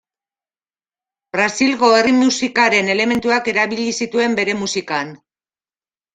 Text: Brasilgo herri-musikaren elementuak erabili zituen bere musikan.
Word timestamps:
Brasilgo 1.35 1.89
herri-musikaren 1.97 2.91
elementuak 2.95 3.51
erabili 3.53 3.87
zituen 4.01 4.41
bere 4.43 4.59
musikan. 4.65 5.15